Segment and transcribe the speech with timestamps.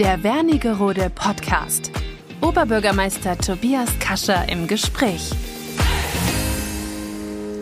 [0.00, 1.92] Der Wernigerode Podcast.
[2.40, 5.30] Oberbürgermeister Tobias Kascher im Gespräch.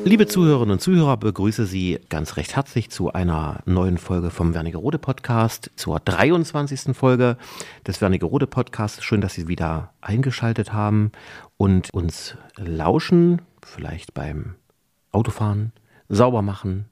[0.04, 5.00] Liebe Zuhörerinnen und Zuhörer, begrüße Sie ganz recht herzlich zu einer neuen Folge vom Wernigerode
[5.00, 6.96] Podcast, zur 23.
[6.96, 7.38] Folge
[7.84, 9.02] des Wernigerode Podcasts.
[9.02, 11.10] Schön, dass Sie wieder eingeschaltet haben
[11.56, 14.54] und uns lauschen, vielleicht beim
[15.10, 15.72] Autofahren,
[16.08, 16.84] sauber machen,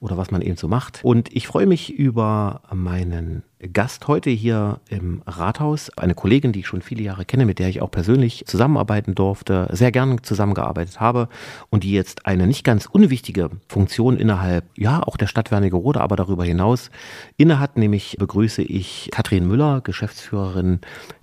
[0.00, 1.04] oder was man eben so macht.
[1.04, 6.68] Und ich freue mich über meinen Gast heute hier im Rathaus, eine Kollegin, die ich
[6.68, 11.28] schon viele Jahre kenne, mit der ich auch persönlich zusammenarbeiten durfte, sehr gern zusammengearbeitet habe
[11.68, 16.14] und die jetzt eine nicht ganz unwichtige Funktion innerhalb, ja, auch der Stadt Wernigerode, aber
[16.14, 16.90] darüber hinaus
[17.36, 20.78] innehat, nämlich begrüße ich Katrin Müller, Geschäftsführerin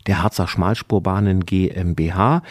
[0.05, 2.41] der Harzer Schmalspurbahnen GmbH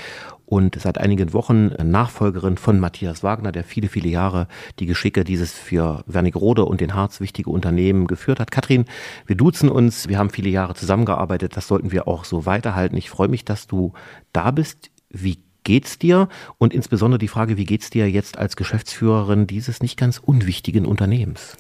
[0.47, 4.47] und seit einigen Wochen Nachfolgerin von Matthias Wagner, der viele, viele Jahre
[4.79, 8.51] die Geschicke dieses für Wernigerode und den Harz wichtige Unternehmen geführt hat.
[8.51, 8.85] Katrin,
[9.27, 12.97] wir duzen uns, wir haben viele Jahre zusammengearbeitet, das sollten wir auch so weiterhalten.
[12.97, 13.93] Ich freue mich, dass du
[14.33, 14.91] da bist.
[15.11, 16.29] Wie geht's dir?
[16.59, 21.57] Und insbesondere die Frage, wie geht's dir jetzt als Geschäftsführerin dieses nicht ganz unwichtigen Unternehmens?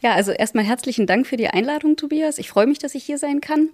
[0.00, 2.38] Ja, also erstmal herzlichen Dank für die Einladung, Tobias.
[2.38, 3.70] Ich freue mich, dass ich hier sein kann.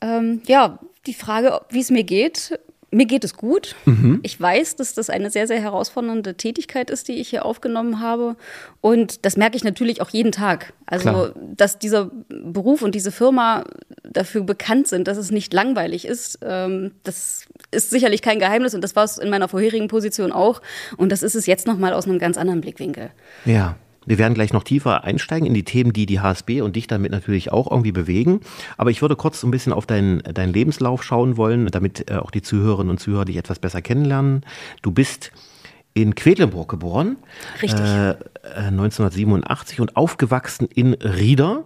[0.00, 2.58] Ähm, ja, die Frage, wie es mir geht,
[2.90, 3.74] mir geht es gut.
[3.84, 4.20] Mhm.
[4.22, 8.36] Ich weiß, dass das eine sehr, sehr herausfordernde Tätigkeit ist, die ich hier aufgenommen habe.
[8.80, 10.72] Und das merke ich natürlich auch jeden Tag.
[10.86, 11.32] Also, Klar.
[11.56, 13.64] dass dieser Beruf und diese Firma
[14.04, 18.74] dafür bekannt sind, dass es nicht langweilig ist, ähm, das ist sicherlich kein Geheimnis.
[18.74, 20.62] Und das war es in meiner vorherigen Position auch.
[20.96, 23.10] Und das ist es jetzt nochmal aus einem ganz anderen Blickwinkel.
[23.44, 23.76] Ja.
[24.06, 27.12] Wir werden gleich noch tiefer einsteigen in die Themen, die die HSB und dich damit
[27.12, 28.40] natürlich auch irgendwie bewegen.
[28.78, 32.14] Aber ich würde kurz so ein bisschen auf deinen, deinen Lebenslauf schauen wollen, damit äh,
[32.16, 34.44] auch die Zuhörerinnen und Zuhörer dich etwas besser kennenlernen.
[34.82, 35.32] Du bist
[35.92, 37.16] in Quedlinburg geboren.
[37.62, 37.80] Richtig.
[37.80, 41.64] Äh, 1987 und aufgewachsen in Rieder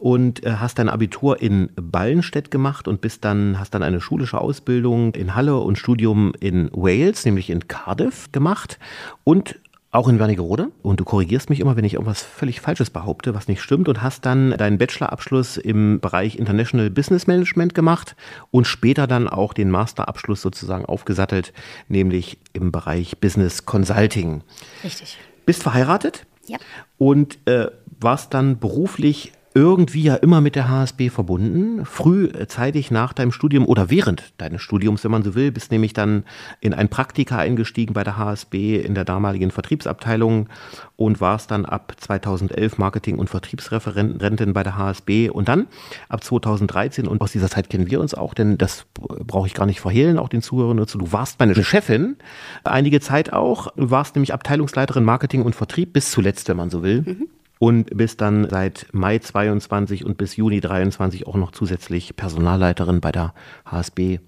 [0.00, 4.40] und äh, hast dein Abitur in Ballenstedt gemacht und bist dann, hast dann eine schulische
[4.40, 8.78] Ausbildung in Halle und Studium in Wales, nämlich in Cardiff gemacht
[9.24, 9.56] und
[9.90, 10.70] auch in Wernigerode.
[10.82, 13.88] Und du korrigierst mich immer, wenn ich irgendwas völlig Falsches behaupte, was nicht stimmt.
[13.88, 18.14] Und hast dann deinen Bachelorabschluss im Bereich International Business Management gemacht
[18.50, 21.52] und später dann auch den Masterabschluss sozusagen aufgesattelt,
[21.88, 24.42] nämlich im Bereich Business Consulting.
[24.84, 25.18] Richtig.
[25.44, 26.26] Bist verheiratet?
[26.46, 26.58] Ja.
[26.98, 27.66] Und äh,
[28.00, 31.84] warst dann beruflich irgendwie ja immer mit der HSB verbunden.
[31.84, 36.24] Frühzeitig nach deinem Studium oder während deines Studiums, wenn man so will, bist nämlich dann
[36.60, 40.48] in ein Praktika eingestiegen bei der HSB in der damaligen Vertriebsabteilung
[40.94, 45.66] und warst dann ab 2011 Marketing- und Vertriebsreferentin bei der HSB und dann
[46.08, 49.66] ab 2013 und aus dieser Zeit kennen wir uns auch, denn das brauche ich gar
[49.66, 50.98] nicht verhehlen, auch den Zuhörern dazu.
[50.98, 52.16] Du warst meine Chefin
[52.62, 57.02] einige Zeit auch, warst nämlich Abteilungsleiterin Marketing und Vertrieb bis zuletzt, wenn man so will.
[57.02, 57.28] Mhm
[57.60, 63.12] und bist dann seit Mai 22 und bis Juni 23 auch noch zusätzlich Personalleiterin bei
[63.12, 63.34] der
[63.66, 64.18] HSB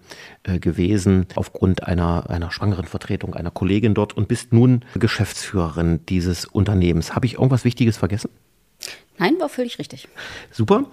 [0.43, 6.45] äh, gewesen, aufgrund einer, einer schwangeren Vertretung einer Kollegin dort und bist nun Geschäftsführerin dieses
[6.45, 7.15] Unternehmens.
[7.15, 8.29] Habe ich irgendwas Wichtiges vergessen?
[9.19, 10.09] Nein, war völlig richtig.
[10.51, 10.85] Super.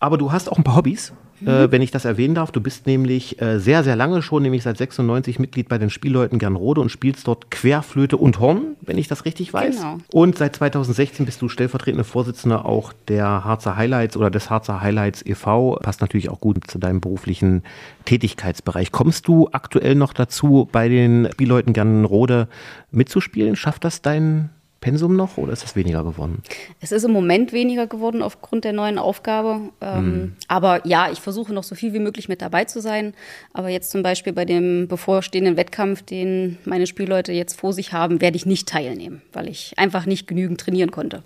[0.00, 1.48] Aber du hast auch ein paar Hobbys, mhm.
[1.48, 2.52] äh, wenn ich das erwähnen darf.
[2.52, 6.38] Du bist nämlich äh, sehr, sehr lange schon, nämlich seit 96 Mitglied bei den Spielleuten
[6.38, 9.76] Gernrode und spielst dort Querflöte und Horn, wenn ich das richtig weiß.
[9.76, 9.98] Genau.
[10.12, 15.24] Und seit 2016 bist du stellvertretende Vorsitzende auch der Harzer Highlights oder des Harzer Highlights
[15.24, 15.78] e.V.
[15.82, 17.62] Passt natürlich auch gut zu deinem beruflichen
[18.04, 18.92] Tätigkeitsbereich.
[18.92, 22.48] Kommst du aktuell noch dazu, bei den Spielleuten Gernrode
[22.90, 23.56] mitzuspielen?
[23.56, 26.42] Schafft das dein Pensum noch oder ist das weniger geworden?
[26.80, 29.60] Es ist im Moment weniger geworden aufgrund der neuen Aufgabe.
[29.80, 30.36] Ähm, mhm.
[30.46, 33.14] Aber ja, ich versuche noch so viel wie möglich mit dabei zu sein.
[33.52, 38.20] Aber jetzt zum Beispiel bei dem bevorstehenden Wettkampf, den meine Spielleute jetzt vor sich haben,
[38.20, 41.24] werde ich nicht teilnehmen, weil ich einfach nicht genügend trainieren konnte.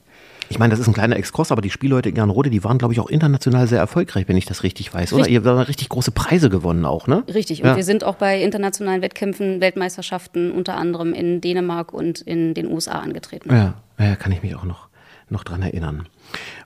[0.53, 2.93] Ich meine, das ist ein kleiner Exkurs, aber die Spielleute in Gernrode, die waren, glaube
[2.93, 5.27] ich, auch international sehr erfolgreich, wenn ich das richtig weiß, oder?
[5.27, 7.25] Ihr habt richtig große Preise gewonnen auch, ne?
[7.33, 7.63] Richtig.
[7.63, 7.77] Und ja.
[7.77, 12.99] wir sind auch bei internationalen Wettkämpfen, Weltmeisterschaften unter anderem in Dänemark und in den USA
[12.99, 13.49] angetreten.
[13.51, 14.89] Ja, ja kann ich mich auch noch,
[15.31, 16.07] noch dran erinnern.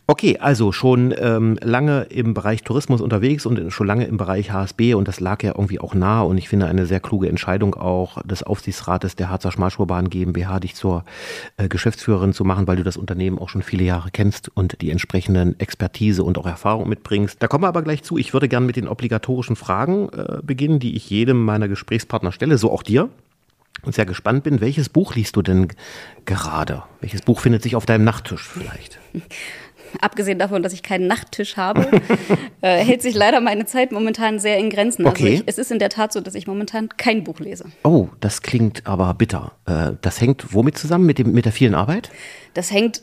[0.09, 4.95] Okay, also schon ähm, lange im Bereich Tourismus unterwegs und schon lange im Bereich HSB
[4.95, 8.23] und das lag ja irgendwie auch nah und ich finde eine sehr kluge Entscheidung auch
[8.23, 11.05] des Aufsichtsrates der Harzer Schmalspurbahn GmbH, dich zur
[11.57, 14.91] äh, Geschäftsführerin zu machen, weil du das Unternehmen auch schon viele Jahre kennst und die
[14.91, 17.43] entsprechenden Expertise und auch Erfahrung mitbringst.
[17.43, 18.17] Da kommen wir aber gleich zu.
[18.17, 22.59] Ich würde gerne mit den obligatorischen Fragen äh, beginnen, die ich jedem meiner Gesprächspartner stelle,
[22.59, 23.09] so auch dir
[23.83, 25.67] und sehr gespannt bin, welches Buch liest du denn
[26.27, 26.85] gerade?
[27.01, 29.01] Welches Buch findet sich auf deinem Nachttisch vielleicht?
[30.01, 31.89] abgesehen davon, dass ich keinen Nachttisch habe,
[32.61, 35.07] äh, hält sich leider meine Zeit momentan sehr in Grenzen.
[35.07, 35.35] Also okay.
[35.35, 37.67] ich, es ist in der Tat so, dass ich momentan kein Buch lese.
[37.85, 39.53] Oh, das klingt aber bitter.
[39.67, 41.07] Äh, das hängt womit zusammen?
[41.07, 42.11] Mit, dem, mit der vielen Arbeit?
[42.55, 43.03] Das hängt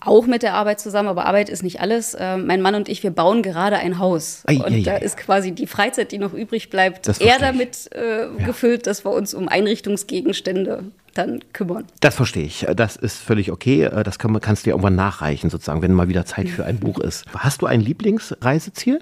[0.00, 2.14] auch mit der Arbeit zusammen, aber Arbeit ist nicht alles.
[2.14, 4.42] Äh, mein Mann und ich, wir bauen gerade ein Haus.
[4.46, 4.98] Ei, und ei, da ei.
[4.98, 9.34] ist quasi die Freizeit, die noch übrig bleibt, eher damit äh, gefüllt, dass wir uns
[9.34, 10.84] um Einrichtungsgegenstände
[11.14, 11.86] dann kümmern.
[12.00, 12.66] Das verstehe ich.
[12.76, 13.88] Das ist völlig okay.
[14.04, 16.98] Das kann, kannst du ja irgendwann nachreichen, sozusagen, wenn mal wieder Zeit für ein Buch
[16.98, 17.24] ist.
[17.36, 19.00] Hast du ein Lieblingsreiseziel?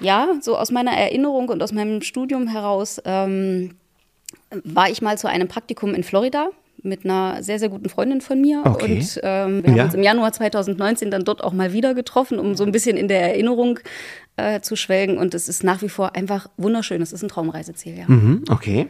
[0.00, 3.76] Ja, so aus meiner Erinnerung und aus meinem Studium heraus ähm,
[4.64, 6.50] war ich mal zu einem Praktikum in Florida
[6.82, 8.62] mit einer sehr, sehr guten Freundin von mir.
[8.64, 8.96] Okay.
[8.96, 9.78] Und ähm, wir Ja.
[9.78, 12.96] haben uns im Januar 2019 dann dort auch mal wieder getroffen, um so ein bisschen
[12.96, 13.78] in der Erinnerung
[14.36, 15.18] äh, zu schwelgen.
[15.18, 17.00] Und es ist nach wie vor einfach wunderschön.
[17.02, 18.04] Es ist ein Traumreiseziel, ja.
[18.08, 18.88] Mhm, okay.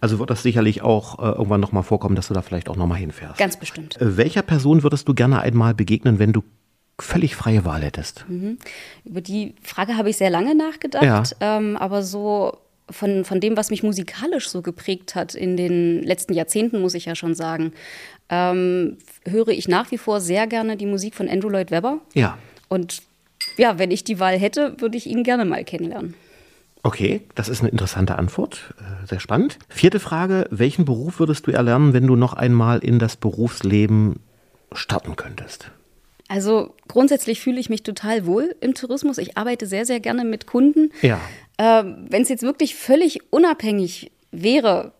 [0.00, 2.98] Also wird das sicherlich auch äh, irgendwann nochmal vorkommen, dass du da vielleicht auch nochmal
[2.98, 3.38] hinfährst.
[3.38, 4.00] Ganz bestimmt.
[4.00, 6.42] Äh, Welcher Person würdest du gerne einmal begegnen, wenn du
[6.98, 8.24] völlig freie Wahl hättest?
[9.04, 12.56] Über die Frage habe ich sehr lange nachgedacht, ähm, aber so
[12.90, 17.06] von, von dem, was mich musikalisch so geprägt hat in den letzten Jahrzehnten, muss ich
[17.06, 17.72] ja schon sagen,
[18.28, 22.00] ähm, höre ich nach wie vor sehr gerne die Musik von Andrew Lloyd Webber.
[22.14, 22.38] Ja.
[22.68, 23.02] Und
[23.56, 26.14] ja, wenn ich die Wahl hätte, würde ich ihn gerne mal kennenlernen.
[26.82, 28.74] Okay, das ist eine interessante Antwort.
[28.78, 29.58] Äh, Sehr spannend.
[29.68, 30.46] Vierte Frage.
[30.50, 34.20] Welchen Beruf würdest du erlernen, wenn du noch einmal in das Berufsleben
[34.72, 35.72] starten könntest?
[36.28, 39.18] Also grundsätzlich fühle ich mich total wohl im Tourismus.
[39.18, 40.92] Ich arbeite sehr, sehr gerne mit Kunden.
[41.02, 41.20] Ja.
[41.58, 44.92] Ähm, Wenn es jetzt wirklich völlig unabhängig wäre,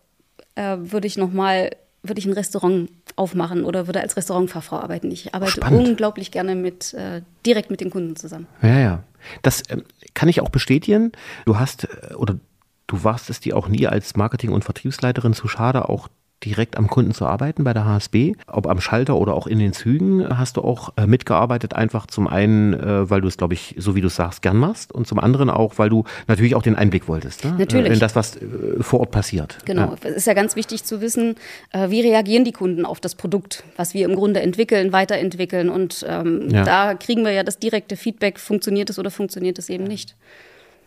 [0.55, 1.69] äh, würde ich noch mal,
[2.03, 5.11] würde ich ein Restaurant aufmachen oder würde als Restaurantfachfrau arbeiten.
[5.11, 5.87] Ich arbeite Spannend.
[5.87, 8.47] unglaublich gerne mit äh, direkt mit den Kunden zusammen.
[8.61, 9.03] Ja, ja.
[9.41, 9.83] Das ähm,
[10.13, 11.11] kann ich auch bestätigen.
[11.45, 12.39] Du hast äh, oder
[12.87, 16.07] du warst es dir auch nie als Marketing- und Vertriebsleiterin zu schade, auch
[16.47, 19.73] direkt am Kunden zu arbeiten bei der HSB, ob am Schalter oder auch in den
[19.73, 23.75] Zügen, hast du auch äh, mitgearbeitet, einfach zum einen, äh, weil du es, glaube ich,
[23.77, 26.61] so wie du es sagst, gern machst und zum anderen auch, weil du natürlich auch
[26.63, 27.43] den Einblick wolltest.
[27.45, 27.55] Ne?
[27.59, 27.89] Natürlich.
[27.89, 28.41] Äh, In das, was äh,
[28.81, 29.57] vor Ort passiert.
[29.65, 29.95] Genau.
[30.01, 31.35] Es ist ja ganz wichtig zu wissen,
[31.71, 35.69] äh, wie reagieren die Kunden auf das Produkt, was wir im Grunde entwickeln, weiterentwickeln.
[35.69, 36.63] Und ähm, Ja.
[36.63, 40.15] da kriegen wir ja das direkte Feedback, funktioniert es oder funktioniert es eben nicht.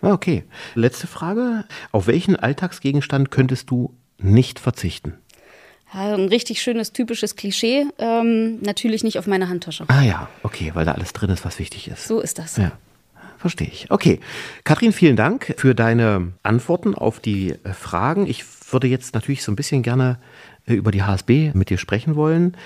[0.02, 0.44] Ah, Okay.
[0.74, 1.64] Letzte Frage.
[1.92, 5.14] Auf welchen Alltagsgegenstand könntest du nicht verzichten?
[5.92, 7.86] Ein richtig schönes, typisches Klischee.
[7.98, 9.84] Ähm, natürlich nicht auf meine Handtasche.
[9.88, 12.06] Ah ja, okay, weil da alles drin ist, was wichtig ist.
[12.06, 12.56] So ist das.
[12.56, 12.72] Ja,
[13.38, 13.90] verstehe ich.
[13.90, 14.20] Okay.
[14.62, 18.26] Katrin, vielen Dank für deine Antworten auf die Fragen.
[18.26, 20.18] Ich würde jetzt natürlich so ein bisschen gerne
[20.74, 22.56] über die HSB mit dir sprechen wollen.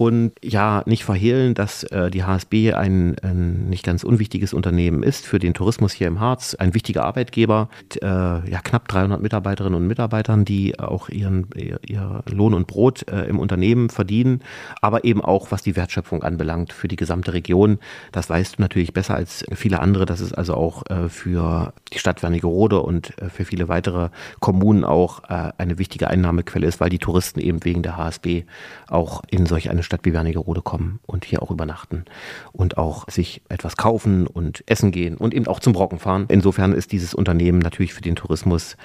[0.00, 5.26] Und ja, nicht verhehlen, dass äh, die HSB ein, ein nicht ganz unwichtiges Unternehmen ist
[5.26, 6.54] für den Tourismus hier im Harz.
[6.54, 11.80] Ein wichtiger Arbeitgeber mit äh, ja, knapp 300 Mitarbeiterinnen und Mitarbeitern, die auch ihren, ihr,
[11.86, 14.40] ihr Lohn und Brot äh, im Unternehmen verdienen,
[14.80, 17.78] aber eben auch, was die Wertschöpfung anbelangt, für die gesamte Region.
[18.10, 21.98] Das weißt du natürlich besser als viele andere, dass es also auch äh, für die
[21.98, 24.08] Stadt Wernigerode und äh, für viele weitere
[24.38, 28.44] Kommunen auch äh, eine wichtige Einnahmequelle ist, weil die Touristen eben wegen der HSB
[28.88, 32.04] auch in solch eine Stadt wie Wernigerode kommen und hier auch übernachten
[32.52, 36.26] und auch sich etwas kaufen und essen gehen und eben auch zum Brocken fahren.
[36.28, 38.76] Insofern ist dieses Unternehmen natürlich für den Tourismus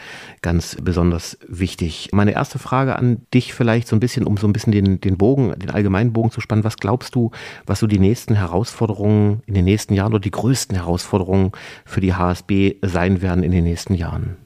[0.41, 2.09] ganz besonders wichtig.
[2.11, 5.17] Meine erste Frage an dich vielleicht so ein bisschen, um so ein bisschen den, den
[5.17, 6.63] Bogen, den allgemeinen Bogen zu spannen.
[6.63, 7.31] Was glaubst du,
[7.65, 11.51] was so die nächsten Herausforderungen in den nächsten Jahren oder die größten Herausforderungen
[11.85, 14.37] für die HSB sein werden in den nächsten Jahren?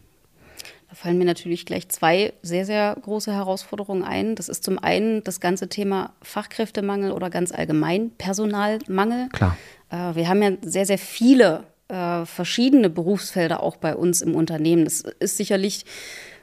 [0.90, 4.34] Da fallen mir natürlich gleich zwei sehr, sehr große Herausforderungen ein.
[4.36, 9.30] Das ist zum einen das ganze Thema Fachkräftemangel oder ganz allgemein Personalmangel.
[9.30, 9.56] Klar.
[9.92, 14.84] Äh, wir haben ja sehr, sehr viele äh, verschiedene Berufsfelder auch bei uns im Unternehmen.
[14.84, 15.86] Das ist sicherlich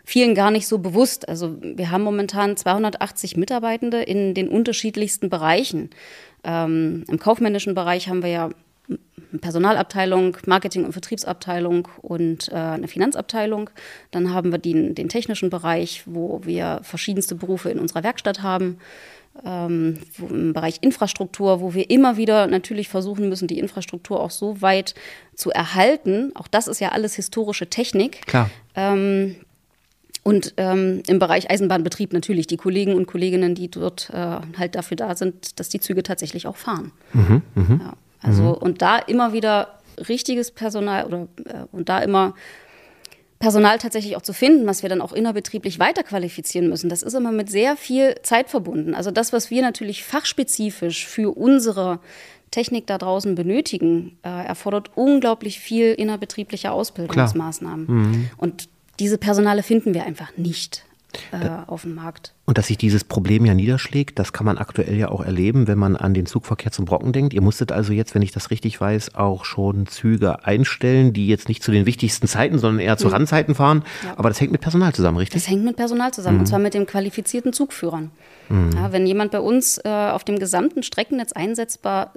[0.04, 1.28] vielen gar nicht so bewusst.
[1.28, 5.90] Also wir haben momentan 280 Mitarbeitende in den unterschiedlichsten Bereichen.
[6.44, 8.50] Ähm, Im kaufmännischen Bereich haben wir ja
[9.40, 13.70] Personalabteilung, Marketing- und Vertriebsabteilung und äh, eine Finanzabteilung.
[14.10, 18.78] Dann haben wir den, den technischen Bereich, wo wir verschiedenste Berufe in unserer Werkstatt haben.
[19.44, 19.98] Ähm,
[20.30, 24.94] Im Bereich Infrastruktur, wo wir immer wieder natürlich versuchen müssen, die Infrastruktur auch so weit
[25.34, 26.32] zu erhalten.
[26.34, 28.26] Auch das ist ja alles historische Technik.
[28.26, 28.50] Klar.
[28.74, 29.36] Ähm,
[30.22, 34.96] und ähm, im Bereich Eisenbahnbetrieb natürlich die Kollegen und Kolleginnen, die dort äh, halt dafür
[34.96, 36.90] da sind, dass die Züge tatsächlich auch fahren.
[37.80, 37.92] ja,
[38.22, 42.34] also und da immer wieder richtiges Personal oder äh, und da immer
[43.38, 46.88] Personal tatsächlich auch zu finden, was wir dann auch innerbetrieblich weiterqualifizieren müssen.
[46.88, 48.94] Das ist immer mit sehr viel Zeit verbunden.
[48.94, 52.00] Also das, was wir natürlich fachspezifisch für unsere
[52.50, 58.30] Technik da draußen benötigen, äh, erfordert unglaublich viel innerbetriebliche Ausbildungsmaßnahmen.
[58.38, 58.68] Und
[59.00, 60.84] diese Personale finden wir einfach nicht.
[61.32, 62.34] Äh, auf dem Markt.
[62.44, 65.78] Und dass sich dieses Problem ja niederschlägt, das kann man aktuell ja auch erleben, wenn
[65.78, 67.34] man an den Zugverkehr zum Brocken denkt.
[67.34, 71.48] Ihr musstet also jetzt, wenn ich das richtig weiß, auch schon Züge einstellen, die jetzt
[71.48, 73.14] nicht zu den wichtigsten Zeiten, sondern eher zu mhm.
[73.14, 73.82] Randzeiten fahren.
[74.04, 74.14] Ja.
[74.16, 75.42] Aber das hängt mit Personal zusammen, richtig?
[75.42, 76.40] Das hängt mit Personal zusammen, mhm.
[76.42, 78.10] und zwar mit den qualifizierten Zugführern.
[78.48, 78.70] Mhm.
[78.76, 82.12] Ja, wenn jemand bei uns äh, auf dem gesamten Streckennetz einsetzbar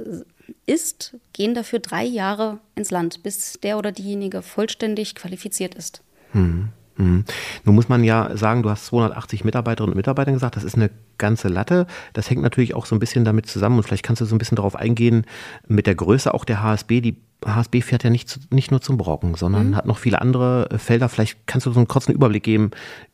[0.66, 6.02] ist, gehen dafür drei Jahre ins Land, bis der oder diejenige vollständig qualifiziert ist.
[6.34, 6.70] Mhm.
[7.00, 7.24] Mhm.
[7.64, 10.92] Nun muss man ja sagen, du hast 280 Mitarbeiterinnen und Mitarbeiter gesagt, das ist eine
[11.18, 11.88] ganze Latte.
[12.14, 14.38] Das hängt natürlich auch so ein bisschen damit zusammen und vielleicht kannst du so ein
[14.38, 15.26] bisschen darauf eingehen
[15.68, 17.02] mit der Größe auch der HSB.
[17.02, 19.76] Die HSB fährt ja nicht, zu, nicht nur zum Brocken, sondern mhm.
[19.78, 21.08] hat noch viele andere Felder.
[21.08, 22.72] Vielleicht kannst du so einen kurzen Überblick geben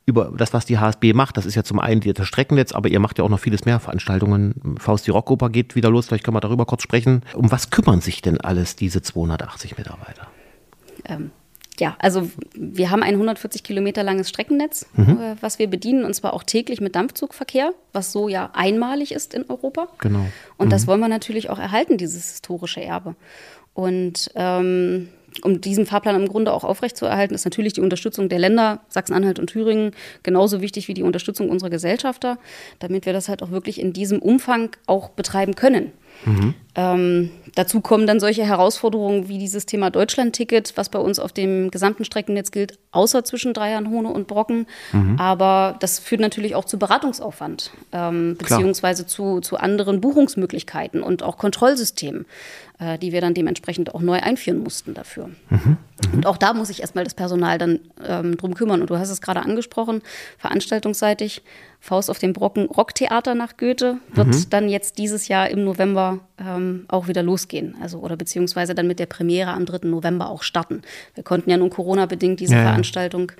[0.08, 1.38] über das, was die HSB macht.
[1.38, 3.80] Das ist ja zum einen das Streckennetz, aber ihr macht ja auch noch vieles mehr
[3.80, 4.78] Veranstaltungen.
[4.80, 7.22] Faust die Rockoper geht wieder los, vielleicht können wir darüber kurz sprechen.
[7.36, 10.28] Um was kümmern sich denn alles diese 280 Mitarbeiter?
[11.06, 11.30] Ähm,
[11.80, 15.20] ja, also wir haben ein 140 Kilometer langes Streckennetz, mhm.
[15.20, 19.34] äh, was wir bedienen, und zwar auch täglich mit Dampfzugverkehr, was so ja einmalig ist
[19.34, 19.88] in Europa.
[20.00, 20.26] Genau.
[20.58, 20.72] Und mhm.
[20.72, 23.16] das wollen wir natürlich auch erhalten, dieses historische Erbe.
[23.74, 25.10] Und ähm,
[25.42, 29.48] um diesen Fahrplan im Grunde auch aufrechtzuerhalten, ist natürlich die Unterstützung der Länder Sachsen-Anhalt und
[29.48, 29.92] Thüringen
[30.24, 32.38] genauso wichtig wie die Unterstützung unserer Gesellschafter,
[32.80, 35.92] damit wir das halt auch wirklich in diesem Umfang auch betreiben können.
[36.24, 36.54] Mhm.
[36.76, 41.72] Ähm, dazu kommen dann solche Herausforderungen wie dieses Thema Deutschland-Ticket, was bei uns auf dem
[41.72, 44.68] gesamten Streckennetz gilt, außer zwischen Hohne und Brocken.
[44.92, 45.18] Mhm.
[45.18, 51.38] Aber das führt natürlich auch zu Beratungsaufwand, ähm, beziehungsweise zu, zu anderen Buchungsmöglichkeiten und auch
[51.38, 52.26] Kontrollsystemen,
[52.80, 55.30] äh, die wir dann dementsprechend auch neu einführen mussten dafür.
[55.50, 55.78] Mhm.
[56.12, 56.14] Mhm.
[56.14, 58.82] Und auch da muss ich erstmal das Personal dann ähm, drum kümmern.
[58.82, 60.02] Und du hast es gerade angesprochen,
[60.38, 61.42] veranstaltungsseitig
[61.80, 64.46] Faust auf dem Brocken Rocktheater nach Goethe wird mhm.
[64.50, 67.76] dann jetzt dieses Jahr im November ähm, auch wieder losgehen.
[67.82, 69.88] Also oder beziehungsweise dann mit der Premiere am 3.
[69.88, 70.82] November auch starten.
[71.14, 73.32] Wir konnten ja nun Corona-bedingt diese ja, Veranstaltung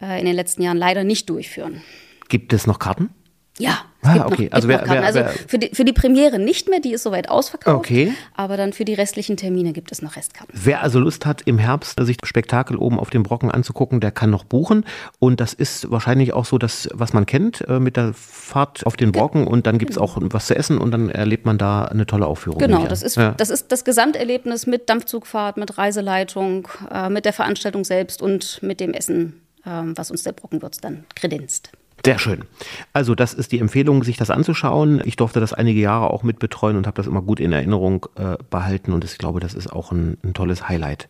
[0.00, 1.82] äh, in den letzten Jahren leider nicht durchführen.
[2.28, 3.10] Gibt es noch Karten?
[3.58, 4.44] Ja, ah, okay.
[4.44, 7.28] Noch, also, wer, wer, also für, die, für die Premiere nicht mehr, die ist soweit
[7.28, 7.76] ausverkauft.
[7.76, 8.12] Okay.
[8.34, 10.54] Aber dann für die restlichen Termine gibt es noch Restkarten.
[10.56, 14.30] Wer also Lust hat, im Herbst sich Spektakel oben auf dem Brocken anzugucken, der kann
[14.30, 14.84] noch buchen.
[15.18, 18.96] Und das ist wahrscheinlich auch so das, was man kennt äh, mit der Fahrt auf
[18.96, 19.46] den Brocken.
[19.46, 22.26] Und dann gibt es auch was zu essen und dann erlebt man da eine tolle
[22.26, 22.58] Aufführung.
[22.60, 23.34] Genau, das ist, ja.
[23.36, 28.80] das ist das Gesamterlebnis mit Dampfzugfahrt, mit Reiseleitung, äh, mit der Veranstaltung selbst und mit
[28.80, 31.72] dem Essen, äh, was uns der Brockenwirt dann kredenzt.
[32.04, 32.44] Sehr schön.
[32.92, 35.02] Also das ist die Empfehlung, sich das anzuschauen.
[35.04, 38.06] Ich durfte das einige Jahre auch mit betreuen und habe das immer gut in Erinnerung
[38.16, 41.08] äh, behalten und ich glaube, das ist auch ein, ein tolles Highlight.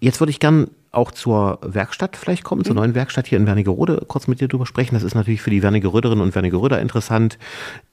[0.00, 2.80] Jetzt würde ich gern auch zur Werkstatt vielleicht kommen, zur mhm.
[2.80, 4.94] neuen Werkstatt hier in Wernigerode kurz mit dir drüber sprechen.
[4.94, 7.38] Das ist natürlich für die Wernigeröderinnen und Wernigeröder interessant.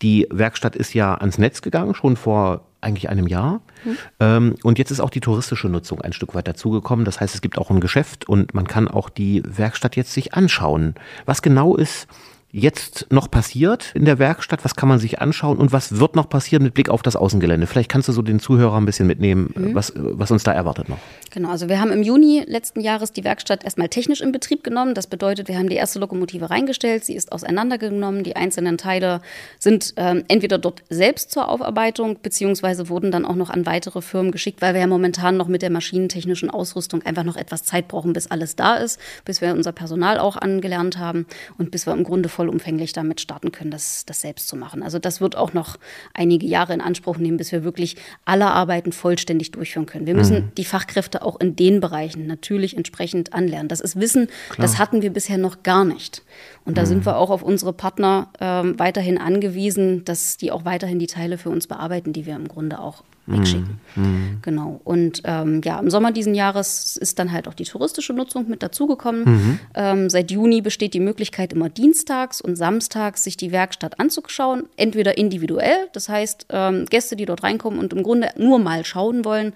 [0.02, 3.62] Die Werkstatt ist ja ans Netz gegangen, schon vor eigentlich einem Jahr.
[3.84, 3.98] Mhm.
[4.20, 7.06] Ähm, und jetzt ist auch die touristische Nutzung ein Stück weit dazugekommen.
[7.06, 10.34] Das heißt, es gibt auch ein Geschäft und man kann auch die Werkstatt jetzt sich
[10.34, 10.96] anschauen.
[11.26, 12.08] Was genau ist
[12.54, 14.64] jetzt noch passiert in der Werkstatt?
[14.64, 17.66] Was kann man sich anschauen und was wird noch passieren mit Blick auf das Außengelände?
[17.66, 19.76] Vielleicht kannst du so den Zuhörer ein bisschen mitnehmen, mhm.
[19.76, 21.00] was, was uns da erwartet noch.
[21.32, 24.94] Genau, also wir haben im Juni letzten Jahres die Werkstatt erstmal technisch in Betrieb genommen.
[24.94, 29.22] Das bedeutet, wir haben die erste Lokomotive reingestellt, sie ist auseinandergenommen, die einzelnen Teile
[29.58, 34.32] sind ähm, entweder dort selbst zur Aufarbeitung, beziehungsweise wurden dann auch noch an weitere Firmen
[34.32, 38.14] geschickt, weil wir ja momentan noch mit der maschinentechnischen Ausrüstung einfach noch etwas Zeit brauchen,
[38.14, 41.26] bis alles da ist, bis wir unser Personal auch angelernt haben
[41.58, 44.84] und bis wir im Grunde voll vollumfänglich damit starten können, das, das selbst zu machen.
[44.84, 45.78] Also das wird auch noch
[46.14, 47.96] einige Jahre in Anspruch nehmen, bis wir wirklich
[48.26, 50.06] alle Arbeiten vollständig durchführen können.
[50.06, 50.52] Wir müssen mhm.
[50.58, 53.70] die Fachkräfte auch in den Bereichen natürlich entsprechend anlernen.
[53.70, 54.58] Das ist Wissen, Klar.
[54.58, 56.22] das hatten wir bisher noch gar nicht.
[56.66, 56.88] Und da mhm.
[56.88, 61.38] sind wir auch auf unsere Partner ähm, weiterhin angewiesen, dass die auch weiterhin die Teile
[61.38, 63.80] für uns bearbeiten, die wir im Grunde auch wegschicken.
[63.96, 64.40] Mhm.
[64.42, 64.82] Genau.
[64.84, 68.62] Und ähm, ja, im Sommer diesen Jahres ist dann halt auch die touristische Nutzung mit
[68.64, 69.24] dazugekommen.
[69.24, 69.60] Mhm.
[69.76, 74.68] Ähm, seit Juni besteht die Möglichkeit, immer dienstags und samstags sich die Werkstatt anzuschauen.
[74.76, 79.24] Entweder individuell, das heißt ähm, Gäste, die dort reinkommen und im Grunde nur mal schauen
[79.24, 79.54] wollen,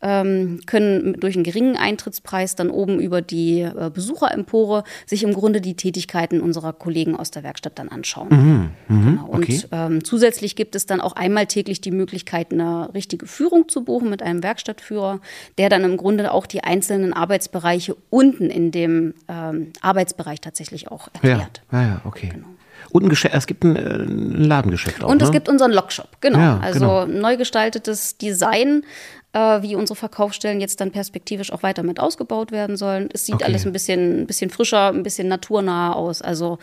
[0.00, 5.74] können durch einen geringen Eintrittspreis dann oben über die äh, Besucherempore sich im Grunde die
[5.74, 8.28] Tätigkeiten unserer Kollegen aus der Werkstatt dann anschauen.
[8.30, 9.26] Mhm, mh, genau.
[9.26, 9.62] Und okay.
[9.72, 14.10] ähm, zusätzlich gibt es dann auch einmal täglich die Möglichkeit, eine richtige Führung zu buchen
[14.10, 15.20] mit einem Werkstattführer,
[15.58, 21.08] der dann im Grunde auch die einzelnen Arbeitsbereiche unten in dem ähm, Arbeitsbereich tatsächlich auch
[21.14, 21.62] erklärt.
[21.72, 22.30] Ja, ja, ja okay.
[22.32, 22.48] Genau.
[22.90, 25.08] Und ein Geschäft, es gibt ein, äh, ein Ladengeschäft auch.
[25.08, 25.34] Und es ne?
[25.34, 26.38] gibt unseren Lockshop, genau.
[26.38, 27.06] Ja, also genau.
[27.06, 28.84] neu gestaltetes Design
[29.36, 33.10] äh, wie unsere Verkaufsstellen jetzt dann perspektivisch auch weiter mit ausgebaut werden sollen.
[33.12, 33.44] Es sieht okay.
[33.44, 36.22] alles ein bisschen, ein bisschen frischer, ein bisschen naturnah aus.
[36.22, 36.58] Also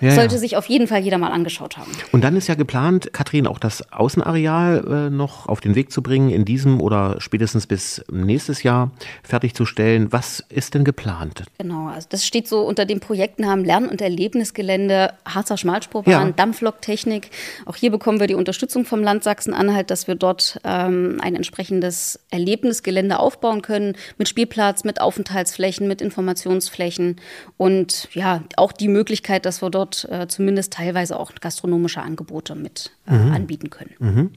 [0.00, 0.40] ja, Sollte ja.
[0.40, 1.90] sich auf jeden Fall jeder mal angeschaut haben.
[2.12, 6.02] Und dann ist ja geplant, Kathrin, auch das Außenareal äh, noch auf den Weg zu
[6.02, 8.90] bringen, in diesem oder spätestens bis nächstes Jahr
[9.22, 10.12] fertigzustellen.
[10.12, 11.44] Was ist denn geplant?
[11.58, 16.32] Genau, also das steht so unter dem Projektnamen Lern- und Erlebnisgelände Harzer Schmalspurbahn, ja.
[16.32, 17.30] Dampfloktechnik.
[17.64, 22.20] Auch hier bekommen wir die Unterstützung vom Land Sachsen-Anhalt, dass wir dort ähm, ein entsprechendes
[22.30, 27.16] Erlebnisgelände aufbauen können mit Spielplatz, mit Aufenthaltsflächen, mit Informationsflächen
[27.56, 32.54] und ja, auch die Möglichkeit, dass wir dort dort äh, zumindest teilweise auch gastronomische Angebote
[32.54, 33.32] mit äh, mhm.
[33.32, 33.94] anbieten können.
[33.98, 34.30] Mhm.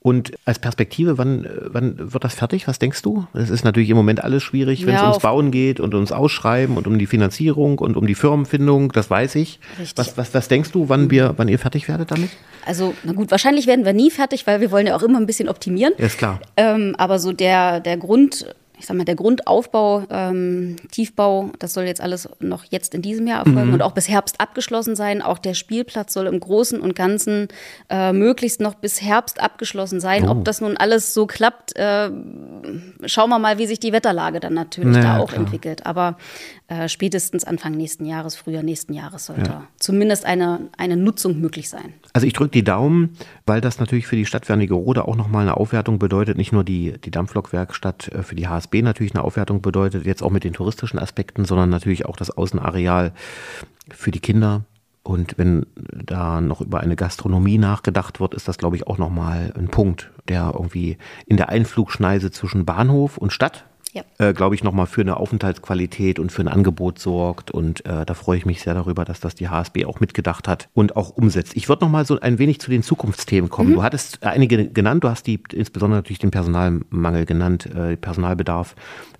[0.00, 2.66] Und als Perspektive, wann, wann wird das fertig?
[2.66, 3.24] Was denkst du?
[3.34, 6.10] Es ist natürlich im Moment alles schwierig, wenn ja, es ums Bauen geht und ums
[6.10, 9.60] Ausschreiben und um die Finanzierung und um die Firmenfindung, das weiß ich.
[9.78, 9.96] Richtig.
[9.96, 12.30] Was, was, was denkst du, wann, wir, wann ihr fertig werdet damit?
[12.66, 15.26] Also, na gut, wahrscheinlich werden wir nie fertig, weil wir wollen ja auch immer ein
[15.26, 15.94] bisschen optimieren.
[15.98, 16.40] Ja, ist klar.
[16.56, 21.84] Ähm, aber so der, der Grund, ich sag mal, der Grundaufbau, ähm, Tiefbau, das soll
[21.84, 23.74] jetzt alles noch jetzt in diesem Jahr erfolgen mhm.
[23.74, 25.22] und auch bis Herbst abgeschlossen sein.
[25.22, 27.46] Auch der Spielplatz soll im Großen und Ganzen
[27.88, 30.26] äh, möglichst noch bis Herbst abgeschlossen sein.
[30.26, 30.32] Oh.
[30.32, 32.10] Ob das nun alles so klappt, äh,
[33.04, 35.42] schauen wir mal, wie sich die Wetterlage dann natürlich naja, da auch klar.
[35.42, 35.86] entwickelt.
[35.86, 36.16] Aber
[36.72, 39.66] äh, spätestens Anfang nächsten Jahres, Frühjahr nächsten Jahres sollte ja.
[39.78, 41.92] zumindest eine, eine Nutzung möglich sein.
[42.14, 43.10] Also ich drücke die Daumen,
[43.44, 46.38] weil das natürlich für die Stadt Wernigerode auch nochmal eine Aufwertung bedeutet.
[46.38, 50.30] Nicht nur die, die Dampflokwerkstatt äh, für die HSB natürlich eine Aufwertung bedeutet, jetzt auch
[50.30, 53.12] mit den touristischen Aspekten, sondern natürlich auch das Außenareal
[53.90, 54.62] für die Kinder.
[55.02, 59.52] Und wenn da noch über eine Gastronomie nachgedacht wird, ist das, glaube ich, auch nochmal
[59.58, 64.02] ein Punkt, der irgendwie in der Einflugschneise zwischen Bahnhof und Stadt ja.
[64.18, 67.50] äh, glaube ich, nochmal für eine Aufenthaltsqualität und für ein Angebot sorgt.
[67.50, 70.68] Und äh, da freue ich mich sehr darüber, dass das die HSB auch mitgedacht hat
[70.74, 71.56] und auch umsetzt.
[71.56, 73.70] Ich würde nochmal so ein wenig zu den Zukunftsthemen kommen.
[73.70, 73.74] Mhm.
[73.74, 78.74] Du hattest einige genannt, du hast die insbesondere natürlich den Personalmangel genannt, äh, Personalbedarf,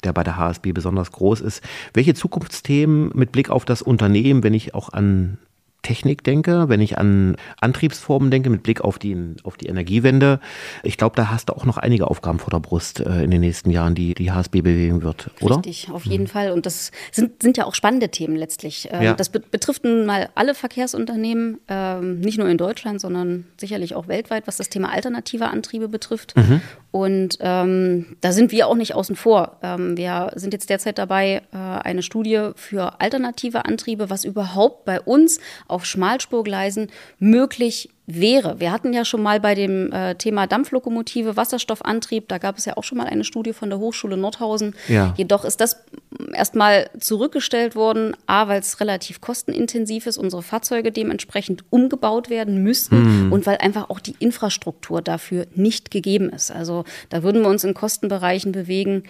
[0.05, 1.63] der bei der HSB besonders groß ist.
[1.95, 5.39] Welche Zukunftsthemen mit Blick auf das Unternehmen, wenn ich auch an
[5.83, 10.41] Technik denke, wenn ich an Antriebsformen denke, mit Blick auf die, auf die Energiewende,
[10.83, 13.41] ich glaube, da hast du auch noch einige Aufgaben vor der Brust äh, in den
[13.41, 15.57] nächsten Jahren, die die HSB bewegen wird, oder?
[15.57, 16.29] Richtig, auf jeden mhm.
[16.29, 16.53] Fall.
[16.53, 18.89] Und das sind, sind ja auch spannende Themen letztlich.
[18.91, 19.15] Ähm, ja.
[19.15, 24.09] Das be betrifft nun mal alle Verkehrsunternehmen, ähm, nicht nur in Deutschland, sondern sicherlich auch
[24.09, 26.37] weltweit, was das Thema alternative Antriebe betrifft.
[26.37, 26.63] Mhm.
[26.93, 29.57] Und ähm, da sind wir auch nicht außen vor.
[29.63, 35.01] Ähm, wir sind jetzt derzeit dabei, äh, eine Studie für alternative Antriebe, was überhaupt bei
[35.01, 35.41] uns
[35.73, 36.89] auf Schmalspurgleisen
[37.19, 38.59] möglich wäre.
[38.61, 42.77] Wir hatten ja schon mal bei dem äh, Thema Dampflokomotive, Wasserstoffantrieb, da gab es ja
[42.77, 44.75] auch schon mal eine Studie von der Hochschule Nordhausen.
[44.89, 45.15] Ja.
[45.17, 45.85] Jedoch ist das
[46.33, 53.27] erstmal zurückgestellt worden, a, weil es relativ kostenintensiv ist, unsere Fahrzeuge dementsprechend umgebaut werden müssten
[53.27, 53.33] mhm.
[53.33, 56.51] und weil einfach auch die Infrastruktur dafür nicht gegeben ist.
[56.51, 59.05] Also da würden wir uns in Kostenbereichen bewegen.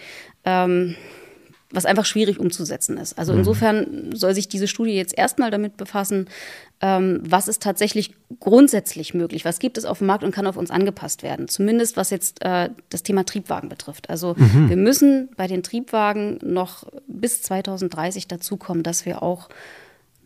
[0.45, 0.95] Ähm,
[1.73, 3.17] was einfach schwierig umzusetzen ist.
[3.17, 3.39] Also mhm.
[3.39, 6.27] insofern soll sich diese Studie jetzt erstmal damit befassen,
[6.81, 10.55] ähm, was ist tatsächlich grundsätzlich möglich, was gibt es auf dem Markt und kann auf
[10.55, 11.47] uns angepasst werden.
[11.47, 14.09] Zumindest was jetzt äh, das Thema Triebwagen betrifft.
[14.09, 14.69] Also mhm.
[14.69, 19.49] wir müssen bei den Triebwagen noch bis 2030 dazu kommen, dass wir auch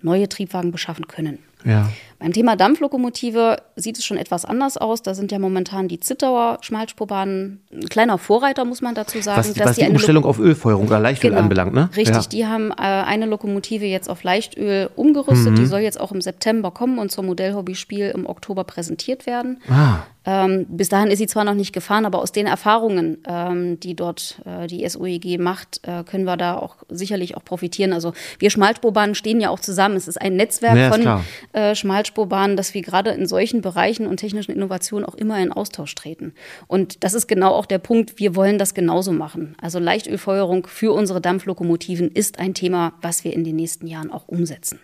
[0.02, 1.40] neue Triebwagen beschaffen können.
[1.64, 1.90] Ja.
[2.20, 5.04] Beim Thema Dampflokomotive sieht es schon etwas anders aus.
[5.04, 9.40] Da sind ja momentan die Zittauer Schmalspurbahnen ein kleiner Vorreiter, muss man dazu sagen.
[9.40, 11.90] Was, was die, die Umstellung auf Ölfeuerung oder Leichtöl genau, anbelangt, ne?
[11.96, 12.30] Richtig, ja.
[12.30, 15.52] die haben äh, eine Lokomotive jetzt auf Leichtöl umgerüstet.
[15.52, 15.56] Mhm.
[15.56, 19.62] Die soll jetzt auch im September kommen und zum Modellhobby-Spiel im Oktober präsentiert werden.
[19.70, 20.00] Ah.
[20.30, 23.96] Ähm, bis dahin ist sie zwar noch nicht gefahren, aber aus den Erfahrungen, ähm, die
[23.96, 27.94] dort äh, die SOEG macht, äh, können wir da auch sicherlich auch profitieren.
[27.94, 29.96] Also wir Schmalspurbahnen stehen ja auch zusammen.
[29.96, 32.07] Es ist ein Netzwerk ja, von äh, Schmalspurbahnen,
[32.56, 36.34] dass wir gerade in solchen Bereichen und technischen Innovationen auch immer in Austausch treten.
[36.68, 39.56] Und das ist genau auch der Punkt, wir wollen das genauso machen.
[39.62, 44.28] Also Leichtölfeuerung für unsere Dampflokomotiven ist ein Thema, was wir in den nächsten Jahren auch
[44.28, 44.80] umsetzen.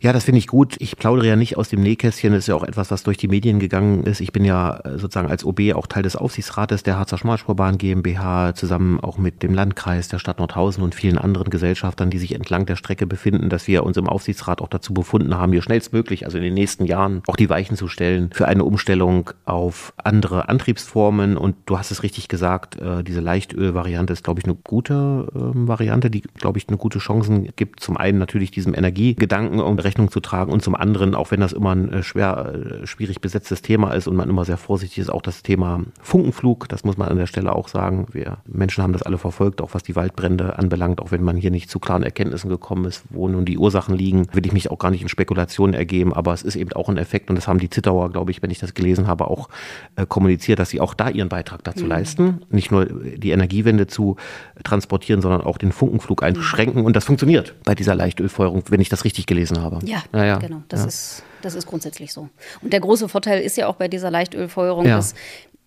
[0.00, 0.76] Ja, das finde ich gut.
[0.80, 2.32] Ich plaudere ja nicht aus dem Nähkästchen.
[2.32, 4.20] Das ist ja auch etwas, was durch die Medien gegangen ist.
[4.20, 8.54] Ich bin ja äh, sozusagen als OB auch Teil des Aufsichtsrates der Harzer Schmalspurbahn GmbH,
[8.54, 12.66] zusammen auch mit dem Landkreis, der Stadt Nordhausen und vielen anderen Gesellschaftern, die sich entlang
[12.66, 16.36] der Strecke befinden, dass wir uns im Aufsichtsrat auch dazu befunden haben, hier schnellstmöglich, also
[16.38, 21.36] in den nächsten Jahren, auch die Weichen zu stellen für eine Umstellung auf andere Antriebsformen.
[21.36, 25.68] Und du hast es richtig gesagt, äh, diese Leichtöl-Variante ist, glaube ich, eine gute ähm,
[25.68, 27.80] Variante, die, glaube ich, eine gute Chancen gibt.
[27.80, 31.52] Zum einen natürlich diesem Energiegedanken und Rechnung zu tragen und zum anderen, auch wenn das
[31.52, 35.10] immer ein äh, schwer, äh, schwierig besetztes Thema ist und man immer sehr vorsichtig ist,
[35.10, 38.06] auch das Thema Funkenflug, das muss man an der Stelle auch sagen.
[38.12, 41.50] Wir Menschen haben das alle verfolgt, auch was die Waldbrände anbelangt, auch wenn man hier
[41.50, 44.78] nicht zu klaren Erkenntnissen gekommen ist, wo nun die Ursachen liegen, will ich mich auch
[44.78, 47.58] gar nicht in Spekulationen ergeben, aber es ist eben auch ein Effekt und das haben
[47.58, 49.48] die Zittauer, glaube ich, wenn ich das gelesen habe, auch
[49.96, 51.90] äh, kommuniziert, dass sie auch da ihren Beitrag dazu mhm.
[51.90, 54.16] leisten, nicht nur die Energiewende zu
[54.62, 56.86] transportieren, sondern auch den Funkenflug einschränken mhm.
[56.86, 59.73] und das funktioniert bei dieser Leichtölfeuerung, wenn ich das richtig gelesen habe.
[59.82, 60.38] Ja, ja, ja.
[60.38, 60.86] genau, das, ja.
[60.86, 62.28] Ist, das ist grundsätzlich so.
[62.62, 65.14] Und der große Vorteil ist ja auch bei dieser Leichtölfeuerung, dass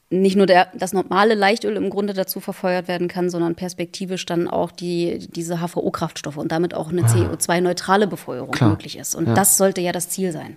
[0.09, 4.47] nicht nur der, das normale Leichtöl im Grunde dazu verfeuert werden kann, sondern perspektivisch dann
[4.47, 7.07] auch die, diese HVO-Kraftstoffe und damit auch eine ah.
[7.07, 8.69] CO2-neutrale Befeuerung Klar.
[8.69, 9.15] möglich ist.
[9.15, 9.33] Und ja.
[9.33, 10.55] das sollte ja das Ziel sein.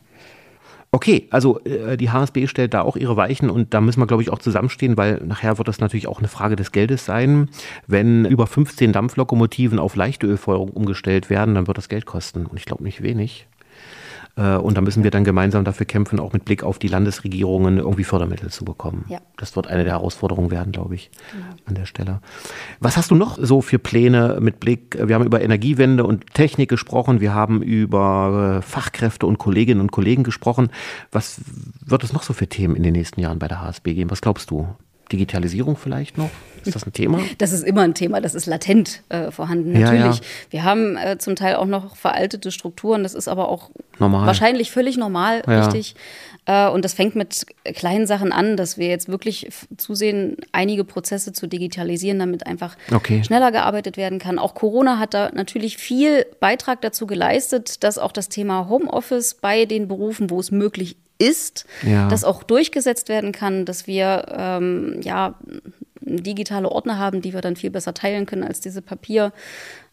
[0.92, 4.24] Okay, also äh, die HSB stellt da auch ihre Weichen und da müssen wir, glaube
[4.24, 7.48] ich, auch zusammenstehen, weil nachher wird das natürlich auch eine Frage des Geldes sein.
[7.86, 12.44] Wenn über 15 Dampflokomotiven auf Leichtölfeuerung umgestellt werden, dann wird das Geld kosten.
[12.44, 13.46] Und ich glaube nicht wenig.
[14.36, 17.78] Äh, und da müssen wir dann gemeinsam dafür kämpfen, auch mit Blick auf die Landesregierungen
[17.78, 19.04] irgendwie Fördermittel zu bekommen.
[19.08, 19.20] Ja.
[19.36, 21.46] Das wird eine der Herausforderungen werden, glaube ich, genau.
[21.66, 22.20] an der Stelle.
[22.80, 24.98] Was hast du noch so für Pläne mit Blick?
[25.02, 29.92] Wir haben über Energiewende und Technik gesprochen, wir haben über äh, Fachkräfte und Kolleginnen und
[29.92, 30.70] Kollegen gesprochen.
[31.12, 31.40] Was
[31.84, 34.10] wird es noch so für Themen in den nächsten Jahren bei der HSB geben?
[34.10, 34.68] Was glaubst du?
[35.12, 36.30] Digitalisierung vielleicht noch?
[36.64, 37.20] Ist das ein Thema?
[37.38, 40.00] Das ist immer ein Thema, das ist latent äh, vorhanden, natürlich.
[40.00, 40.20] Ja, ja.
[40.50, 44.26] Wir haben äh, zum Teil auch noch veraltete Strukturen, das ist aber auch normal.
[44.26, 45.60] wahrscheinlich völlig normal, ja.
[45.64, 45.94] richtig.
[46.46, 51.32] Äh, und das fängt mit kleinen Sachen an, dass wir jetzt wirklich zusehen, einige Prozesse
[51.32, 53.24] zu digitalisieren, damit einfach okay.
[53.24, 54.38] schneller gearbeitet werden kann.
[54.38, 59.64] Auch Corona hat da natürlich viel Beitrag dazu geleistet, dass auch das Thema Homeoffice bei
[59.64, 61.09] den Berufen, wo es möglich ist,
[61.82, 62.08] ja.
[62.08, 65.34] das auch durchgesetzt werden kann, dass wir ähm, ja
[66.00, 69.32] digitale Ordner haben, die wir dann viel besser teilen können als diese Papier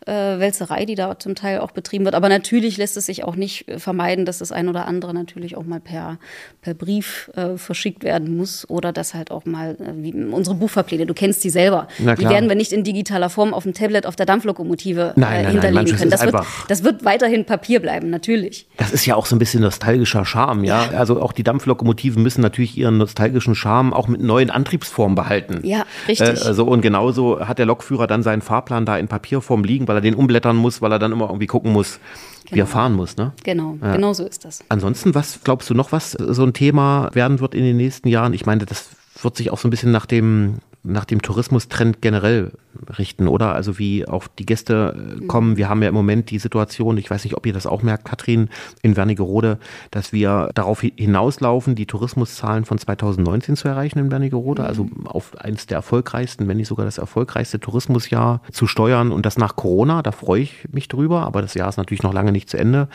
[0.08, 2.16] äh, Wälzerei, die da zum Teil auch betrieben wird.
[2.16, 5.58] Aber natürlich lässt es sich auch nicht äh, vermeiden, dass das ein oder andere natürlich
[5.58, 6.18] auch mal per,
[6.62, 11.06] per Brief äh, verschickt werden muss oder dass halt auch mal, äh, wie unsere Buchverpläne,
[11.06, 14.16] du kennst die selber, die werden wir nicht in digitaler Form auf dem Tablet auf
[14.16, 16.12] der Dampflokomotive äh, nein, nein, hinterlegen nein, können.
[16.12, 16.36] Das wird,
[16.68, 18.68] das wird weiterhin Papier bleiben, natürlich.
[18.78, 20.90] Das ist ja auch so ein bisschen nostalgischer Charme, ja.
[20.92, 20.98] ja.
[20.98, 25.60] Also auch die Dampflokomotiven müssen natürlich ihren nostalgischen Charme auch mit neuen Antriebsformen behalten.
[25.64, 26.30] Ja, richtig.
[26.30, 29.97] Äh, so und genauso hat der Lokführer dann seinen Fahrplan da in Papierform liegen, weil
[29.98, 32.56] er den umblättern muss, weil er dann immer irgendwie gucken muss, genau.
[32.56, 32.68] wie er genau.
[32.68, 33.18] fahren muss.
[33.18, 33.34] Ne?
[33.44, 33.96] Genau, ja.
[33.96, 34.64] genau so ist das.
[34.70, 38.34] Ansonsten, was glaubst du noch, was so ein Thema werden wird in den nächsten Jahren?
[38.34, 38.90] Ich meine, das
[39.22, 42.52] wird sich auch so ein bisschen nach dem nach dem Tourismustrend generell
[42.98, 43.54] richten, oder?
[43.54, 45.28] Also wie auch die Gäste äh, mhm.
[45.28, 45.58] kommen.
[45.58, 48.06] Wir haben ja im Moment die Situation, ich weiß nicht, ob ihr das auch merkt,
[48.06, 48.50] Katrin,
[48.82, 49.60] in Wernigerode,
[49.92, 55.08] dass wir darauf hinauslaufen, die Tourismuszahlen von 2019 zu erreichen in Wernigerode, also mhm.
[55.08, 59.56] auf eines der erfolgreichsten, wenn nicht sogar das erfolgreichste Tourismusjahr zu steuern und das nach
[59.56, 62.58] Corona, da freue ich mich drüber, aber das Jahr ist natürlich noch lange nicht zu
[62.58, 62.88] Ende.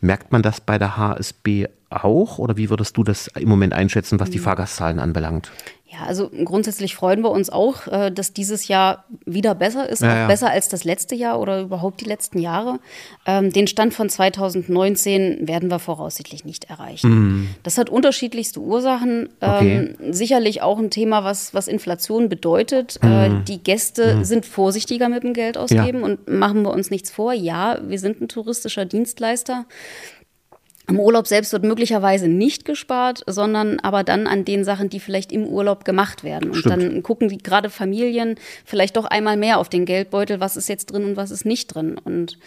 [0.00, 4.20] Merkt man das bei der HSB auch oder wie würdest du das im Moment einschätzen,
[4.20, 4.42] was die mhm.
[4.42, 5.50] Fahrgastzahlen anbelangt?
[5.90, 10.10] Ja, also grundsätzlich freuen wir uns auch, äh, dass dieses Jahr wieder besser ist, ja,
[10.10, 10.26] auch ja.
[10.26, 12.78] besser als das letzte Jahr oder überhaupt die letzten Jahre.
[13.24, 17.10] Ähm, den Stand von 2019 werden wir voraussichtlich nicht erreichen.
[17.10, 17.48] Mhm.
[17.62, 19.30] Das hat unterschiedlichste Ursachen.
[19.40, 19.94] Okay.
[19.98, 22.98] Ähm, sicherlich auch ein Thema, was, was Inflation bedeutet.
[23.02, 23.44] Äh, mhm.
[23.46, 24.24] Die Gäste mhm.
[24.24, 26.04] sind vorsichtiger mit dem Geld ausgeben ja.
[26.04, 27.32] und machen wir uns nichts vor.
[27.32, 29.64] Ja, wir sind ein touristischer Dienstleister.
[30.88, 35.32] Im Urlaub selbst wird möglicherweise nicht gespart, sondern aber dann an den Sachen, die vielleicht
[35.32, 36.50] im Urlaub gemacht werden.
[36.50, 36.82] Und Stimmt.
[36.82, 40.86] dann gucken die gerade Familien vielleicht doch einmal mehr auf den Geldbeutel, was ist jetzt
[40.86, 41.98] drin und was ist nicht drin.
[42.02, 42.38] Und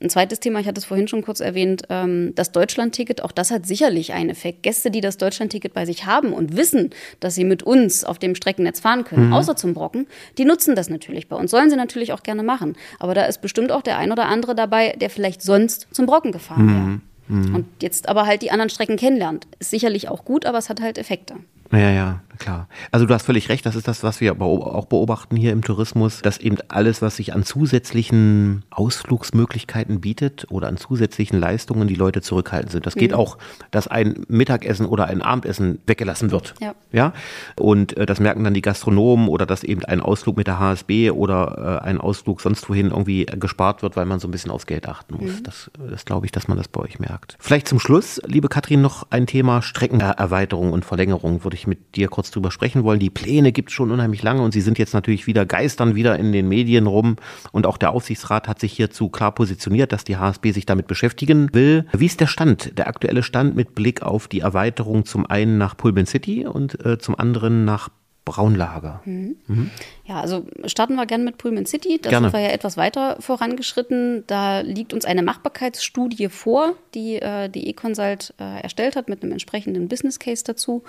[0.00, 3.50] ein zweites Thema, ich hatte es vorhin schon kurz erwähnt, ähm, das Deutschlandticket, auch das
[3.50, 4.62] hat sicherlich einen Effekt.
[4.62, 8.34] Gäste, die das Deutschlandticket bei sich haben und wissen, dass sie mit uns auf dem
[8.34, 9.34] Streckennetz fahren können, mhm.
[9.34, 10.06] außer zum Brocken,
[10.38, 11.50] die nutzen das natürlich bei uns.
[11.50, 12.76] Sollen sie natürlich auch gerne machen.
[12.98, 16.32] Aber da ist bestimmt auch der ein oder andere dabei, der vielleicht sonst zum Brocken
[16.32, 17.00] gefahren wäre.
[17.30, 17.54] Mhm.
[17.54, 19.46] Und jetzt aber halt die anderen Strecken kennenlernt.
[19.58, 21.36] Ist sicherlich auch gut, aber es hat halt Effekte.
[21.72, 22.68] Ja, ja, klar.
[22.90, 26.20] Also du hast völlig recht, das ist das, was wir auch beobachten hier im Tourismus,
[26.20, 32.22] dass eben alles, was sich an zusätzlichen Ausflugsmöglichkeiten bietet oder an zusätzlichen Leistungen die Leute
[32.22, 32.86] zurückhalten sind.
[32.86, 33.18] Das geht mhm.
[33.18, 33.38] auch,
[33.70, 36.54] dass ein Mittagessen oder ein Abendessen weggelassen wird.
[36.60, 36.74] Ja.
[36.90, 37.12] ja?
[37.56, 41.12] Und äh, das merken dann die Gastronomen oder dass eben ein Ausflug mit der HSB
[41.12, 44.66] oder äh, ein Ausflug sonst wohin irgendwie gespart wird, weil man so ein bisschen aufs
[44.66, 45.38] Geld achten muss.
[45.38, 45.42] Mhm.
[45.44, 47.36] Das, das glaube ich, dass man das bei euch merkt.
[47.38, 52.08] Vielleicht zum Schluss, liebe Katrin, noch ein Thema Streckenerweiterung und Verlängerung würde ich mit dir
[52.08, 53.00] kurz drüber sprechen wollen.
[53.00, 56.18] Die Pläne gibt es schon unheimlich lange und sie sind jetzt natürlich wieder geistern wieder
[56.18, 57.16] in den Medien rum.
[57.52, 61.52] Und auch der Aufsichtsrat hat sich hierzu klar positioniert, dass die HSB sich damit beschäftigen
[61.52, 61.86] will.
[61.92, 65.76] Wie ist der Stand, der aktuelle Stand mit Blick auf die Erweiterung zum einen nach
[65.76, 67.88] Pulben City und äh, zum anderen nach
[68.24, 69.00] Braunlage.
[69.04, 69.36] Mhm.
[69.46, 69.70] Mhm.
[70.04, 71.98] Ja, also starten wir gerne mit Pullman City.
[72.00, 72.26] Da gerne.
[72.26, 74.24] sind wir ja etwas weiter vorangeschritten.
[74.26, 79.32] Da liegt uns eine Machbarkeitsstudie vor, die äh, die eConsult äh, erstellt hat mit einem
[79.32, 80.82] entsprechenden Business Case dazu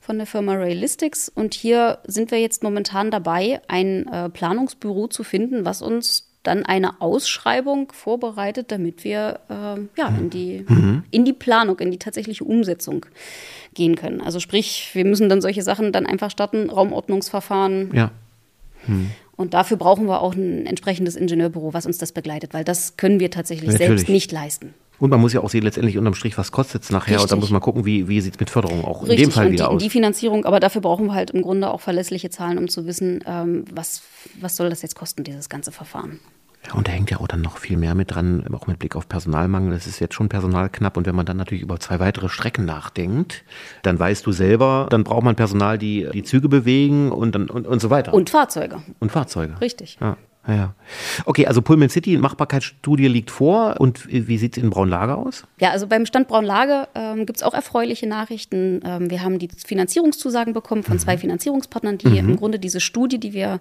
[0.00, 1.28] von der Firma Realistics.
[1.28, 6.64] Und hier sind wir jetzt momentan dabei, ein äh, Planungsbüro zu finden, was uns dann
[6.64, 11.02] eine Ausschreibung vorbereitet, damit wir äh, ja, in, die, mhm.
[11.10, 13.06] in die Planung, in die tatsächliche Umsetzung
[13.74, 14.20] gehen können.
[14.20, 17.90] Also sprich, wir müssen dann solche Sachen dann einfach starten, Raumordnungsverfahren.
[17.92, 18.10] Ja.
[18.86, 19.10] Mhm.
[19.36, 23.18] Und dafür brauchen wir auch ein entsprechendes Ingenieurbüro, was uns das begleitet, weil das können
[23.18, 23.88] wir tatsächlich Natürlich.
[23.88, 24.74] selbst nicht leisten.
[24.98, 27.14] Und man muss ja auch sehen, letztendlich unterm Strich, was kostet es nachher?
[27.14, 27.22] Richtig.
[27.22, 29.18] Und dann muss man gucken, wie, wie sieht es mit Förderung auch Richtig.
[29.18, 29.82] in dem Fall und wieder die, aus.
[29.82, 33.22] Die Finanzierung, aber dafür brauchen wir halt im Grunde auch verlässliche Zahlen, um zu wissen,
[33.26, 34.02] ähm, was,
[34.40, 36.20] was soll das jetzt kosten, dieses ganze Verfahren.
[36.66, 38.96] Ja, und da hängt ja auch dann noch viel mehr mit dran, auch mit Blick
[38.96, 39.74] auf Personalmangel.
[39.74, 43.44] Es ist jetzt schon personalknapp und wenn man dann natürlich über zwei weitere Strecken nachdenkt,
[43.82, 47.66] dann weißt du selber, dann braucht man Personal, die die Züge bewegen und dann und,
[47.66, 48.14] und so weiter.
[48.14, 48.82] Und Fahrzeuge.
[48.98, 49.60] Und Fahrzeuge.
[49.60, 49.98] Richtig.
[50.00, 50.16] Ja.
[50.46, 50.74] Ja,
[51.24, 53.76] Okay, also Pullman City, Machbarkeitsstudie liegt vor.
[53.78, 55.44] Und wie sieht es in Braunlage aus?
[55.60, 58.80] Ja, also beim Stand Braunlage ähm, gibt es auch erfreuliche Nachrichten.
[58.84, 61.00] Ähm, wir haben die Finanzierungszusagen bekommen von mhm.
[61.00, 62.30] zwei Finanzierungspartnern, die mhm.
[62.30, 63.60] im Grunde diese Studie, die wir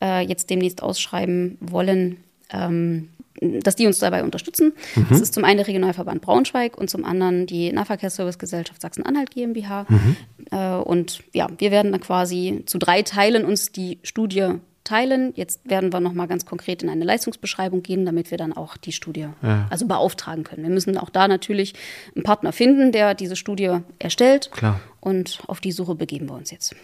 [0.00, 2.18] äh, jetzt demnächst ausschreiben wollen,
[2.52, 3.08] ähm,
[3.40, 4.72] dass die uns dabei unterstützen.
[4.96, 5.06] Mhm.
[5.08, 9.86] Das ist zum einen der Regionalverband Braunschweig und zum anderen die Nahverkehrsservicegesellschaft Sachsen-Anhalt GmbH.
[9.88, 10.16] Mhm.
[10.50, 15.32] Äh, und ja, wir werden dann quasi zu drei Teilen uns die Studie teilen.
[15.36, 18.76] Jetzt werden wir noch mal ganz konkret in eine Leistungsbeschreibung gehen, damit wir dann auch
[18.76, 19.66] die Studie ja.
[19.70, 20.62] also beauftragen können.
[20.62, 21.74] Wir müssen auch da natürlich
[22.14, 24.50] einen Partner finden, der diese Studie erstellt.
[24.52, 24.80] Klar.
[25.00, 26.74] Und auf die Suche begeben wir uns jetzt.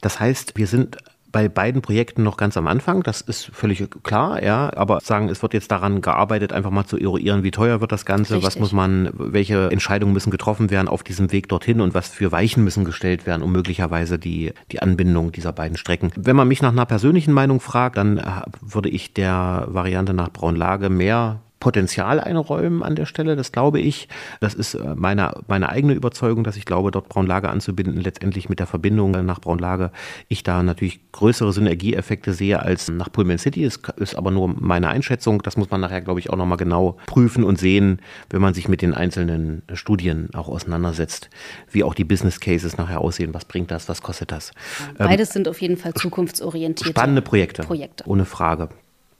[0.00, 0.96] Das heißt, wir sind
[1.32, 5.42] bei beiden Projekten noch ganz am Anfang, das ist völlig klar, ja, aber sagen, es
[5.42, 8.46] wird jetzt daran gearbeitet, einfach mal zu eruieren, wie teuer wird das Ganze, Richtig.
[8.46, 12.32] was muss man, welche Entscheidungen müssen getroffen werden auf diesem Weg dorthin und was für
[12.32, 16.10] Weichen müssen gestellt werden, um möglicherweise die, die Anbindung dieser beiden Strecken.
[16.16, 18.24] Wenn man mich nach einer persönlichen Meinung fragt, dann äh,
[18.60, 24.08] würde ich der Variante nach Braunlage mehr Potenzial einräumen an der Stelle, das glaube ich.
[24.40, 28.58] Das ist äh, meine, meine eigene Überzeugung, dass ich glaube, dort Braunlage anzubinden, letztendlich mit
[28.58, 29.92] der Verbindung nach Braunlage,
[30.28, 33.64] ich da natürlich größere Synergieeffekte sehe als nach Pullman City.
[33.64, 35.42] Das ist aber nur meine Einschätzung.
[35.42, 38.68] Das muss man nachher, glaube ich, auch nochmal genau prüfen und sehen, wenn man sich
[38.68, 41.28] mit den einzelnen Studien auch auseinandersetzt,
[41.70, 43.34] wie auch die Business Cases nachher aussehen.
[43.34, 43.88] Was bringt das?
[43.88, 44.52] Was kostet das?
[44.96, 47.62] Beides ähm, sind auf jeden Fall zukunftsorientierte Spannende Projekte.
[47.62, 48.04] Projekte.
[48.06, 48.70] Ohne Frage.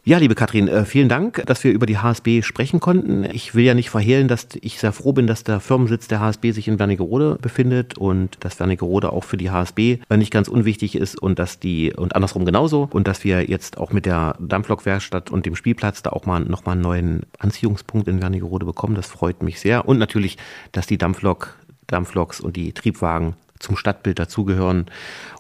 [0.03, 3.23] Ja, liebe Katrin, äh, vielen Dank, dass wir über die HSB sprechen konnten.
[3.25, 6.53] Ich will ja nicht verhehlen, dass ich sehr froh bin, dass der Firmensitz der HSB
[6.53, 11.21] sich in Wernigerode befindet und dass Wernigerode auch für die HSB nicht ganz unwichtig ist
[11.21, 15.45] und dass die und andersrum genauso und dass wir jetzt auch mit der Dampflokwerkstatt und
[15.45, 18.95] dem Spielplatz da auch mal nochmal einen neuen Anziehungspunkt in Wernigerode bekommen.
[18.95, 20.39] Das freut mich sehr und natürlich,
[20.73, 21.59] dass die Dampflok,
[21.89, 24.87] Dampfloks und die Triebwagen zum Stadtbild dazugehören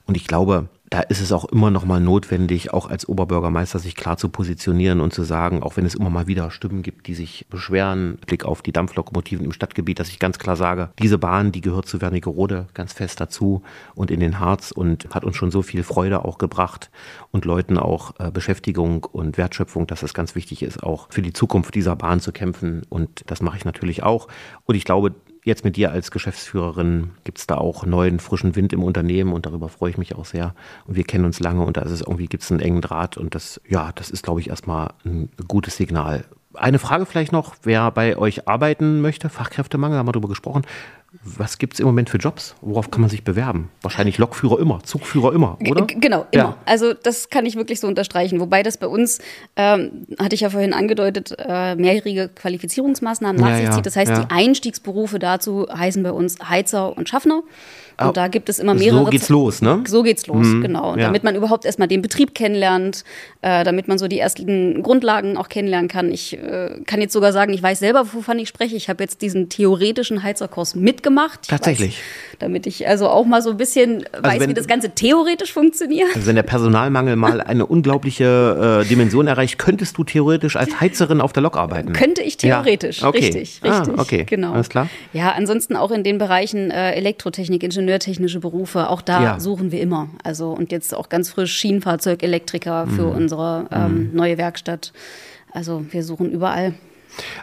[0.04, 3.94] und ich glaube, da ist es auch immer noch mal notwendig, auch als Oberbürgermeister sich
[3.94, 7.14] klar zu positionieren und zu sagen, auch wenn es immer mal wieder Stimmen gibt, die
[7.14, 11.52] sich beschweren, Blick auf die Dampflokomotiven im Stadtgebiet, dass ich ganz klar sage, diese Bahn,
[11.52, 13.62] die gehört zu Wernigerode ganz fest dazu
[13.94, 16.90] und in den Harz und hat uns schon so viel Freude auch gebracht
[17.30, 21.32] und Leuten auch äh, Beschäftigung und Wertschöpfung, dass es ganz wichtig ist, auch für die
[21.32, 24.26] Zukunft dieser Bahn zu kämpfen und das mache ich natürlich auch.
[24.64, 28.72] Und ich glaube, Jetzt mit dir als Geschäftsführerin gibt es da auch neuen, frischen Wind
[28.74, 30.54] im Unternehmen und darüber freue ich mich auch sehr.
[30.86, 33.16] Und wir kennen uns lange und da ist es irgendwie, gibt es einen engen Draht
[33.16, 36.24] und das, ja, das ist, glaube ich, erstmal ein gutes Signal.
[36.52, 40.62] Eine Frage vielleicht noch, wer bei euch arbeiten möchte, Fachkräftemangel, haben wir darüber gesprochen.
[41.24, 42.54] Was gibt es im Moment für Jobs?
[42.60, 43.68] Worauf kann man sich bewerben?
[43.82, 45.84] Wahrscheinlich Lokführer immer, Zugführer immer, oder?
[45.86, 46.42] G genau, immer.
[46.42, 46.56] Ja.
[46.66, 48.38] Also das kann ich wirklich so unterstreichen.
[48.38, 49.18] Wobei das bei uns,
[49.56, 53.86] ähm, hatte ich ja vorhin angedeutet, äh, mehrjährige Qualifizierungsmaßnahmen nach ja, sich zieht.
[53.86, 54.20] Das heißt, ja.
[54.20, 57.42] die Einstiegsberufe dazu heißen bei uns Heizer und Schaffner.
[58.06, 59.04] Und da gibt es immer mehrere.
[59.04, 59.84] So geht's los, ne?
[59.86, 60.96] So geht's los, mhm, genau.
[60.96, 61.06] Ja.
[61.06, 63.04] Damit man überhaupt erstmal den Betrieb kennenlernt,
[63.42, 66.10] äh, damit man so die ersten Grundlagen auch kennenlernen kann.
[66.10, 68.76] Ich äh, kann jetzt sogar sagen, ich weiß selber, wovon ich spreche.
[68.76, 71.48] Ich habe jetzt diesen theoretischen Heizerkurs mitgemacht.
[71.48, 71.96] Tatsächlich.
[71.96, 74.90] Weiß, damit ich also auch mal so ein bisschen also weiß, wenn, wie das Ganze
[74.90, 76.08] theoretisch funktioniert.
[76.14, 81.20] Also wenn der Personalmangel mal eine unglaubliche äh, Dimension erreicht, könntest du theoretisch als Heizerin
[81.20, 81.92] auf der Lok arbeiten?
[81.92, 83.08] Könnte ich theoretisch, ja.
[83.08, 83.18] okay.
[83.18, 83.64] richtig, richtig.
[83.64, 84.52] Ah, okay, genau.
[84.52, 84.88] Alles klar.
[85.12, 89.40] Ja, ansonsten auch in den Bereichen äh, Elektrotechnik, Ingenieurtechnische Berufe, auch da ja.
[89.40, 90.08] suchen wir immer.
[90.24, 93.16] Also und jetzt auch ganz frisch Schienenfahrzeugelektriker für mhm.
[93.16, 94.16] unsere ähm, mhm.
[94.16, 94.92] neue Werkstatt.
[95.52, 96.74] Also wir suchen überall.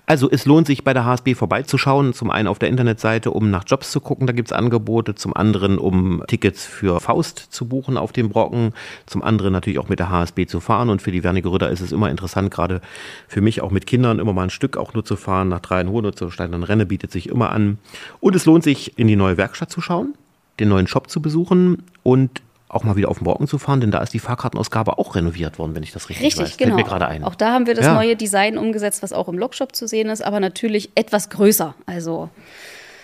[0.06, 2.14] Also es lohnt sich bei der HSB vorbeizuschauen.
[2.14, 5.16] Zum einen auf der Internetseite, um nach Jobs zu gucken, da gibt es Angebote.
[5.16, 8.74] Zum anderen, um Tickets für Faust zu buchen auf dem Brocken.
[9.06, 10.90] Zum anderen natürlich auch mit der HSB zu fahren.
[10.90, 12.82] Und für die Wernige Ritter ist es immer interessant, gerade
[13.28, 15.50] für mich auch mit Kindern immer mal ein Stück auch nur zu fahren.
[15.50, 16.64] Nach Dreienhohe nur zu steigen.
[16.64, 17.78] Renne bietet sich immer an.
[18.20, 20.14] Und es lohnt sich, in die neue Werkstatt zu schauen,
[20.60, 23.92] den neuen Shop zu besuchen und auch mal wieder auf den Borken zu fahren, denn
[23.92, 26.58] da ist die Fahrkartenausgabe auch renoviert worden, wenn ich das richtig, Richtig, weiß.
[26.58, 26.76] genau.
[26.76, 27.24] Fällt mir gerade ein.
[27.24, 27.94] Auch da haben wir das Ja.
[27.94, 31.76] neue Design umgesetzt, was auch im Logshop zu sehen ist, aber natürlich etwas größer.
[31.86, 32.30] Also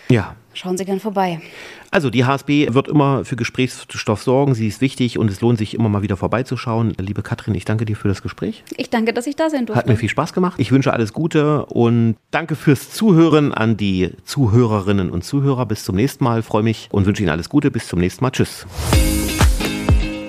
[0.09, 0.35] Ja.
[0.53, 1.39] schauen Sie gern vorbei.
[1.91, 4.55] Also die HSB wird immer für Gesprächsstoff sorgen.
[4.55, 6.93] Sie ist wichtig und es lohnt sich immer mal wieder vorbeizuschauen.
[6.99, 8.63] Liebe Katrin, ich danke dir für das Gespräch.
[8.77, 9.79] Ich danke, dass ich da sein durfte.
[9.79, 10.55] Hat mir viel Spaß gemacht.
[10.57, 15.65] Ich wünsche alles Gute und danke fürs Zuhören an die Zuhörerinnen und Zuhörer.
[15.67, 16.41] Bis zum nächsten Mal.
[16.41, 17.69] Freue mich und wünsche Ihnen alles Gute.
[17.71, 18.31] Bis zum nächsten Mal.
[18.31, 18.65] Tschüss.